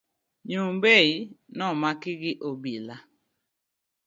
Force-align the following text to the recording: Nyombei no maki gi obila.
Nyombei 0.47 1.09
no 1.57 1.65
maki 1.81 2.11
gi 2.21 2.31
obila. 2.49 2.95